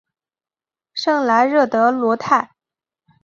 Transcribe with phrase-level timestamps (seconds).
[0.95, 2.55] 圣莱热德罗泰。